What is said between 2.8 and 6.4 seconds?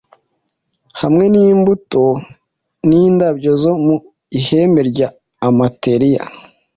nindabyo zo mu ihembe rya Amaltheya,